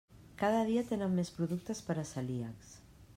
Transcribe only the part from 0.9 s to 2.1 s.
tenen més productes per a